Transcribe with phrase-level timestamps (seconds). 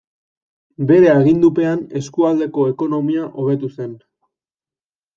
[0.91, 3.97] Bere agindupean eskualdeko ekonomia hobetu zen.